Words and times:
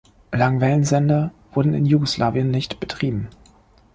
Langwellensender 0.31 1.31
wurden 1.53 1.75
in 1.75 1.85
Jugoslawien 1.85 2.49
nicht 2.49 2.79
betrieben. 2.79 3.27